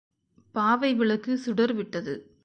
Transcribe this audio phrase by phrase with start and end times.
[0.55, 2.13] பாவை விளக்கு சுடர் விட்டது.